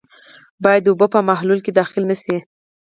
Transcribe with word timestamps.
باید 0.63 0.83
اوبه 0.89 1.07
په 1.15 1.19
محلول 1.29 1.59
کې 1.65 1.71
داخلې 1.79 2.05
نه 2.11 2.15
شي. 2.23 2.37